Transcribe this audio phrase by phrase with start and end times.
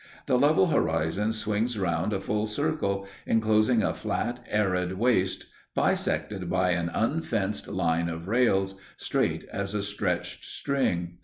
[0.25, 6.71] The level horizon swings round a full circle, enclosing a flat, arid waste, bisected by
[6.71, 11.19] an unfenced line of rails, straight as a stretched string.